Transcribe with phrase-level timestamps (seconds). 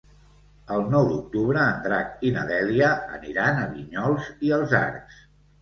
[0.75, 5.25] El nou d'octubre en Drac i na Dèlia aniran a Vinyols i els Arcs.